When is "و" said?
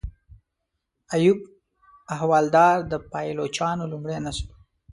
4.49-4.53